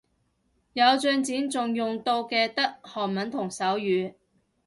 [0.73, 4.13] 有進展仲用到嘅得韓文同手語